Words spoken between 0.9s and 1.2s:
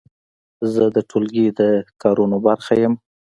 د